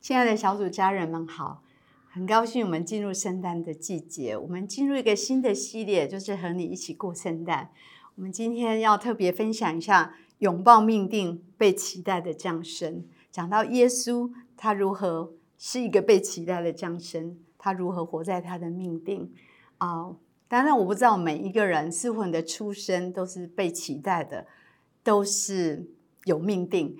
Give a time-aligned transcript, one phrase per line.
[0.00, 1.62] 亲爱的小组家人们好，
[2.08, 7.70] 很高兴我们进入圣诞的季节，我们进入一个新的系列，就是和你一起过圣诞。
[8.14, 19.30] 我们今天要特别分享一下拥抱命定、被期待的降生，讲到耶稣他如何是一个被期待的降生，他如何活在他的命定
[19.76, 20.16] 啊。
[20.48, 24.46] 当然，我不知道每一个人是否你的出生都是被期待的，
[25.04, 25.90] 都是
[26.24, 26.96] 有命定。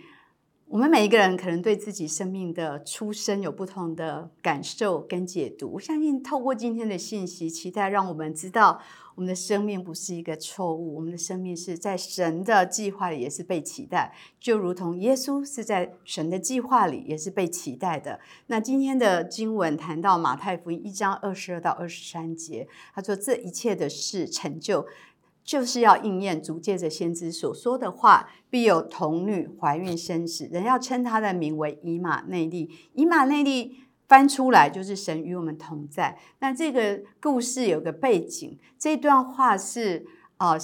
[0.70, 5.72] 我们每一个人可能对自己生命的出生有不同的感受跟解读。
[5.72, 8.80] 我相信透过今天的信息，期待让我们知道，
[9.16, 18.20] 我们的生命不是一个错误，我们的生命是在神的计划里也是被期待，就如同耶稣是在神的计划里也是被期待的。
[18.46, 24.86] 那今天的经文谈到马太福音一章二十二到二十三节，他说这一切的事成就。
[25.42, 32.70] 就是要应验主借着先知所说的话，必有童女怀孕生子，人要称他的名为以马内利。
[32.94, 36.18] 以马内利翻出来就是神与我们同在。
[36.38, 40.56] 那这个故事有个背景，这段话是啊，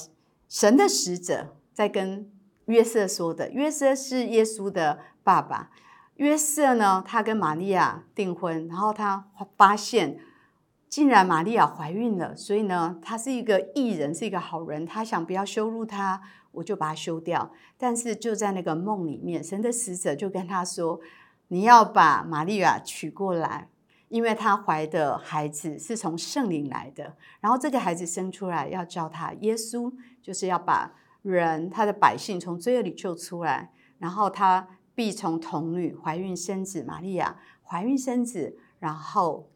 [0.49, 2.31] 神的使者在跟
[2.67, 3.51] 约瑟说的。
[3.51, 5.71] 约瑟是耶稣的爸爸。
[6.17, 10.19] 约瑟呢，他跟玛利亚订婚，然后他发现。
[10.97, 14.87] 竟然玛利亚怀孕了，所以呢，他是一个艺人，是一个好人。
[14.87, 16.23] 他想不要羞辱她，
[16.53, 17.53] 我就把她休掉。
[17.77, 20.99] 但是就在那个梦里面，神的使者就跟他说
[21.49, 23.69] ：“你要把玛利亚娶过来，
[24.09, 27.15] 因为她怀的孩子是从圣灵来的。
[27.41, 33.71] 然后这个孩子生出来要叫他耶稣，就是要把人他的百姓从罪恶里救出来。
[33.99, 39.51] 然后他必从童女怀孕生子，玛利亚怀孕生子，然后。”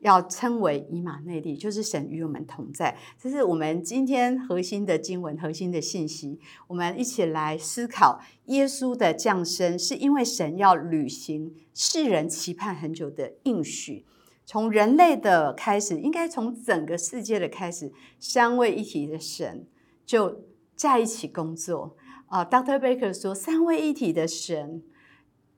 [0.00, 2.96] 要称为以马内利，就是神与我们同在。
[3.18, 6.38] 这是我们今天核心的经文、核心的信息。
[6.68, 14.04] 我们一起来思考：耶稣的降生是因为神要履行世人期盼很久的应许。
[14.44, 19.66] 从人类的开始，应该从整个世界的开始，三位一体的神
[20.04, 20.44] 就
[20.76, 21.96] 在一起工作。
[22.26, 22.78] 啊，Dr.
[22.78, 24.82] Baker 说，三位一体的神。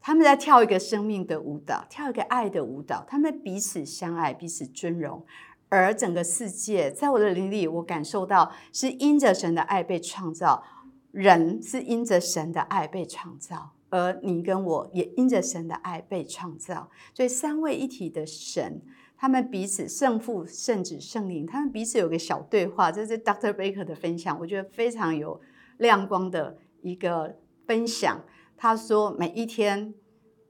[0.01, 3.05] 他们在跳一个生命的舞蹈，跳一个爱的舞蹈。
[3.07, 5.25] 他们彼此相爱，彼此尊荣。
[5.71, 10.65] 而整个世界，在我的灵里，我感受到是因着神的爱被创造，
[11.11, 16.89] 人是因着神的爱被创造，而你跟我也因着神的爱被创造。
[17.13, 18.81] 所以三位一体的神，
[19.19, 22.91] 他们彼此圣父、圣子、圣灵，他们彼此有个小对话。
[22.91, 23.53] 这是 Dr.
[23.53, 25.39] Baker 的分享，我觉得非常有
[25.77, 27.37] 亮光的一个
[27.67, 28.25] 分享。
[28.61, 29.95] 他说：“每一天，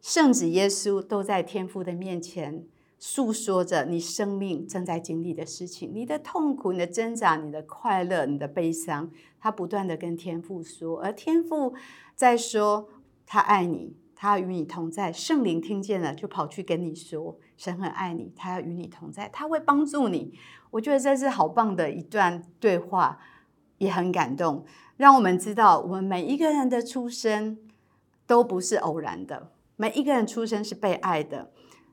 [0.01, 2.65] 圣子耶稣都在天父的面前
[2.99, 9.11] 诉说着你生命正在经历的事情，你的痛苦、你的挣扎、你的快乐、你的悲伤。
[9.39, 11.75] 他不断的跟天父说，而天父
[12.15, 12.89] 在说
[13.27, 15.13] 他爱你，他与你同在。
[15.13, 20.33] 圣灵听见了，就跑去跟你说，神很爱你，他要与你同在，他会帮助你。
[20.71, 23.19] 我觉得这是好棒的一段对话，
[23.77, 24.65] 也很感动，
[24.97, 27.59] 让我们知道我们每一个人的出生。”
[28.29, 31.51] 都不是偶然的，每一个人出生是被爱的。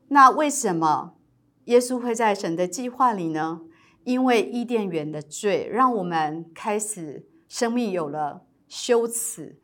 [0.09, 1.15] 那为什么
[1.63, 3.61] 耶稣会在神的计划里呢？
[4.03, 9.57] 因为伊甸园的罪，让我们开始生命有了羞耻，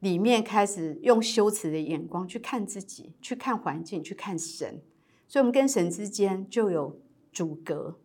[0.00, 4.82] 里面开始用羞耻的眼光去看自己，去看环境，去看神。
[5.28, 7.00] 所以，我们跟神之间就有
[7.32, 8.00] 阻隔。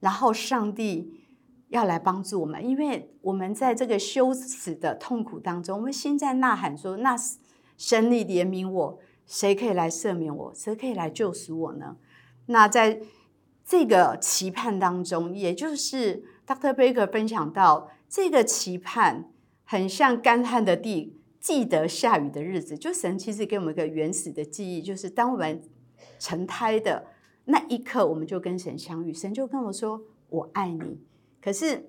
[0.00, 1.25] 然后，上帝。
[1.68, 7.16] 要来帮助我们，因为我们在这个羞耻的痛苦当中，我们心在呐喊说：“那
[7.76, 10.52] 神你怜悯我，谁可以来赦免我？
[10.54, 11.96] 谁可以来救赎我呢？”
[12.46, 13.00] 那在
[13.64, 16.72] 这个期盼当中，也就是 Dr.
[16.72, 19.32] Baker 分享到，这个期盼
[19.64, 22.78] 很像干旱的地，记得下雨的日子。
[22.78, 25.60] 就神其实给我们一个原始的记忆，就是当我们
[26.20, 27.06] 成胎的
[27.46, 30.00] 那一刻，我们就跟神相遇，神就跟我说
[30.30, 31.00] ：“我爱你。”
[31.46, 31.88] 可是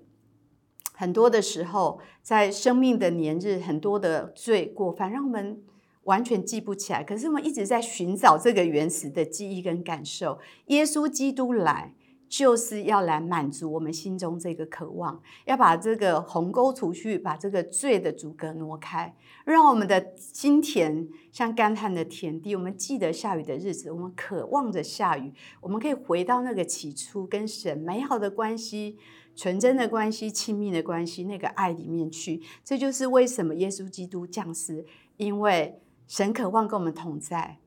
[0.93, 5.63] 很多的时候，在生命的年日，很多的罪过反让我们
[6.03, 7.03] 完全记不起来。
[7.03, 10.37] 可是我们一直在寻找这个原始的记忆跟感受。
[10.67, 11.95] 耶稣基督来。
[12.29, 19.15] 就是要来满足我们心中这个渴望，要把这个鸿沟除去，把这个罪的阻隔挪开，
[19.45, 22.53] 让我们的心田像干旱的田地。
[22.53, 28.97] 我们记得下雨的日子，我们渴望着下雨，我们可以回到那个起初跟神美好的关系、
[29.33, 32.41] 纯真的关系、亲密的关系那个爱里面去。
[32.63, 34.85] 这就是为什么耶稣基督降世，
[35.15, 37.59] 因为神渴望跟我们同在，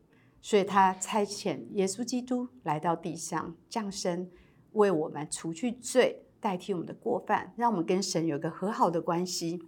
[0.42, 4.28] 所以他差遣耶稣基督来到地上降生。
[4.72, 9.62] 为我们除去罪，代替我们的过犯，让我们跟神有个和好的关系。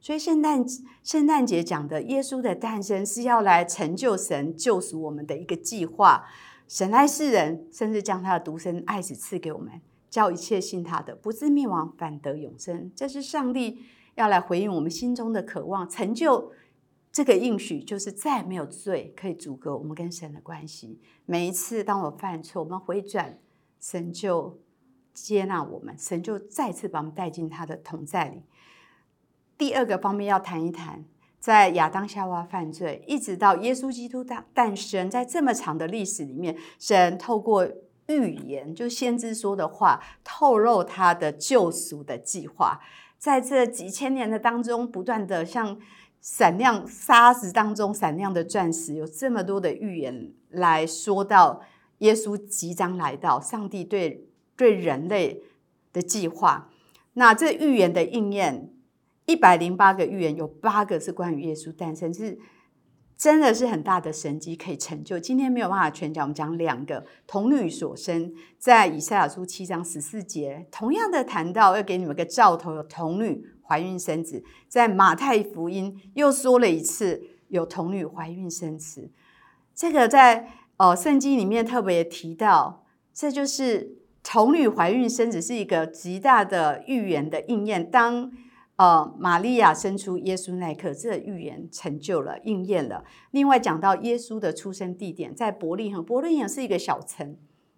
[0.00, 0.64] 所以圣诞
[1.04, 6.26] 圣诞节讲的耶稣的诞生是要来成就神救赎我们的一个计划。
[6.66, 12.90] 神爱世人，甚至将他的独生爱子赐给我们，叫一切信他的不至灭亡，反得永生。
[12.96, 13.82] 这是上帝
[14.14, 16.50] 要来回应我们心中的渴望，成就
[17.12, 20.98] 这个应许，就是再没有罪可以阻隔我们跟神的关系。
[21.26, 23.38] 每一次当我犯错，我们回转，
[23.82, 24.60] 神就
[25.12, 28.44] 接纳我们，神就再次把我们带进他的同在里。
[29.58, 31.04] 第二个方面要谈一谈，
[31.40, 37.68] 在亚当夏娃犯罪，一直到耶稣基督诞诞生，在这么长的历史里面，神透过
[38.06, 42.80] 预言，就先知说的话，透露他的救赎的计划。
[43.18, 45.78] 在这几千年的当中，不断的像
[46.20, 51.62] 闪亮沙子当中闪亮的钻石，有这么多的预言来说到
[52.02, 55.42] 耶稣即将来到，上帝对对人类
[55.92, 56.70] 的计划。
[57.14, 58.68] 那这预言的应验。
[59.24, 62.36] 一百零八个预言，有八个是关于耶稣诞生，是
[63.16, 65.16] 真的是很大的神迹可以成就。
[65.16, 74.42] 今天没有办法全讲，我们讲两个童女所生，在以赛亚书七章十四节，同样的谈到要给你们个兆头，有童女怀孕生子。
[74.66, 79.12] 在马太福音又说了一次，有童女怀孕生子。
[79.72, 80.48] 这个在
[80.82, 82.84] 哦圣经里面特别提到，
[83.14, 87.88] 这就是童女怀孕生子是一个极大的预言的应验。
[87.88, 88.32] 当
[88.74, 93.04] 呃，玛利亚生出耶稣那一刻，这预言成就了，应验了。
[93.30, 97.36] 另外讲到耶稣的出生地点在伯利恒，伯利恒是一个小城，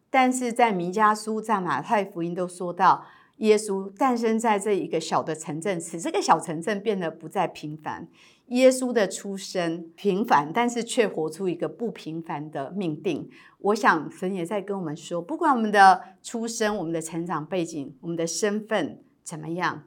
[0.09, 3.05] 但是在弥迦书、在马太福音都说到
[3.39, 8.09] 耶稣诞生在这一个小的城镇，使这个小城镇变得不再平凡。
[8.49, 13.29] 耶稣的出生平凡，但是却活出一个不平凡的命定。
[13.59, 19.85] 我想神也在跟我们说，不管我们的出生、我们的成长背景、我们的身份怎么样。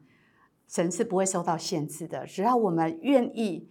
[0.68, 3.70] 神是不会受到限制的，只要我们愿意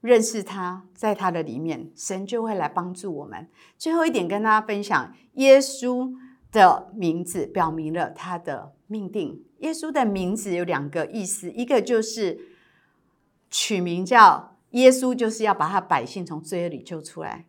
[0.00, 3.46] 认识他，在他的里面，神就会来帮助我们。
[3.78, 6.12] 最后一点跟大家分享，耶稣
[6.50, 9.42] 的名字表明了他的命定。
[9.60, 12.38] 耶稣的名字有两个意思，一个就是
[13.50, 17.46] 取名叫耶稣，就是要把他百姓从罪恶里救出来，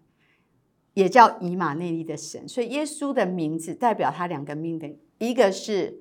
[0.93, 2.47] 也叫以马内利的神。
[2.47, 5.99] 所以耶稣的名字代表他两个命定，一个是。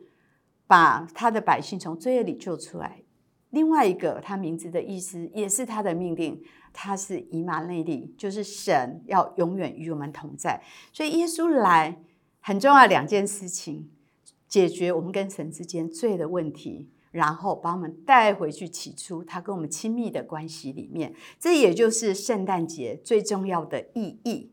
[0.65, 3.03] 把他的百姓从罪恶里救出来。
[3.50, 6.43] 另外一个，他名字的意思也是他的命令，
[6.73, 10.62] 他是以马内利，就是神要永远与我们同在。
[10.91, 12.00] 所以耶稣来
[12.41, 13.91] 很重要两件事情，
[14.52, 21.14] 解决我们跟神之间罪的问题，然后把我们带回去起初他跟我们亲密的关系里面。
[21.40, 24.52] 这也就是圣诞节最重要的意义。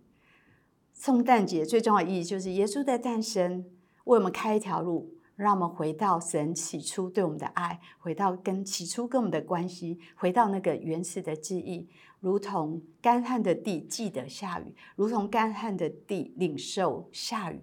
[0.93, 3.65] 圣诞节最重要的意义就是耶稣的诞生，
[4.05, 5.15] 为我们开一条路。
[5.35, 11.87] 让我们回到神起初对我们的爱，回到跟起初跟我们的关系，回到那个原始的记忆，
[12.19, 17.61] 如同干旱的地记得下雨，如同干旱的地领受下雨，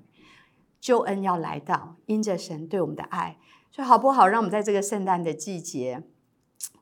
[0.80, 3.38] 救恩要来到，因着神对我们的爱，
[3.70, 4.26] 所以好不好？
[4.26, 6.02] 让我们在这个圣诞的季节，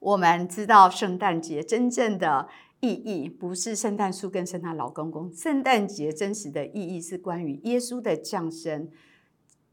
[0.00, 2.48] 我们知道圣诞节真正的
[2.80, 8.90] 意义不是圣诞树跟圣诞老公公，圣诞节真实的意义是关于耶稣的降生，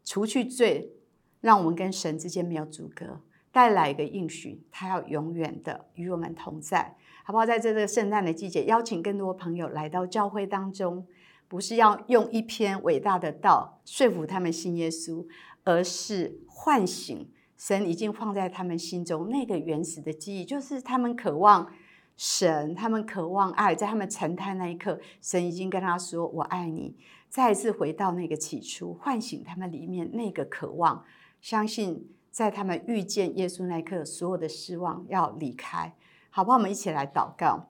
[0.04, 0.94] 除去罪。
[1.42, 3.20] 让我们跟神之间没有阻隔，
[3.52, 7.48] 带来一个应许，他要永远的与我们同在，好不好？
[7.48, 11.08] 在这个圣诞的季节，邀请更多朋友来到教会当中，
[11.52, 15.28] 不是要用一篇伟大的道说服他们信耶稣，
[15.66, 21.70] 而是唤醒神已经放在他们心中那个原始的记忆，就是他们渴望
[22.16, 26.96] 神，他们渴望爱，在他们成胎那一刻，神已经跟他说：“我爱你。”
[27.28, 31.04] 再次回到那个起初，唤醒他们里面那个渴望。
[31.42, 35.94] 相信在他们遇见耶稣那一刻，所有的失望要离开，
[36.30, 36.58] 好不好？
[36.58, 37.68] 我们一起来祷告，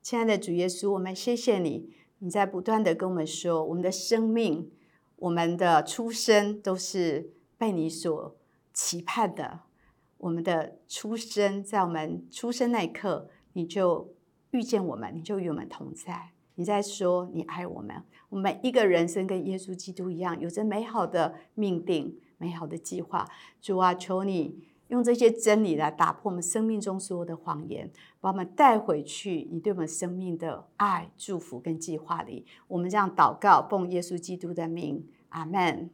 [0.00, 1.90] 亲爱的主耶稣，我们谢谢你，
[2.24, 4.70] 你在不断的跟我们说，我们的生命、
[5.16, 8.34] 我们的出生都是被你所
[8.72, 9.60] 期盼的。
[10.16, 14.14] 我们的出生，在我们出生那一刻，你就
[14.52, 16.30] 遇见我们，你就与我们同在。
[16.54, 22.18] 你在说你爱我们，我们每一个人生跟耶稣基督一样，有着美好的命定。
[22.38, 23.26] 美好的计划，
[23.60, 32.46] 主啊，求你用这些真理来打破我们生命中所有的谎言，把我们带回去你对我们生命的爱、祝福跟计划里。
[32.68, 35.90] 我们这样祷告，奉耶稣基督的名，阿门。